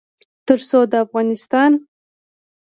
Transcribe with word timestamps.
تر 0.47 0.59
څو 0.69 0.79
د 0.91 0.93
افغانستان 1.05 1.71